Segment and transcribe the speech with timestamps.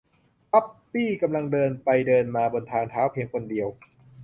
[0.51, 3.67] ทับปี้กำลังเดินไปเดินมาบนทางเท้าเพียงคนเดียว